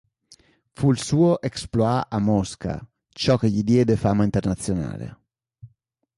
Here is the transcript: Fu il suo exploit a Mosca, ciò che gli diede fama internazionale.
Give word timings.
Fu 0.71 0.89
il 0.91 0.97
suo 0.99 1.39
exploit 1.43 2.07
a 2.09 2.17
Mosca, 2.17 2.83
ciò 3.09 3.37
che 3.37 3.51
gli 3.51 3.61
diede 3.61 3.95
fama 3.95 4.23
internazionale. 4.23 5.19